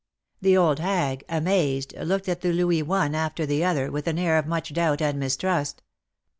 [0.41, 4.39] The old hag, amazed, looked at the louis one after the other, with an air
[4.39, 5.83] of much doubt and mistrust.